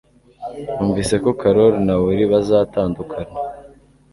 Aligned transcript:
Numvise 0.75 1.15
ko 1.23 1.29
Carol 1.41 1.73
na 1.87 1.95
Will 2.03 2.21
bazatandukana 2.33 3.33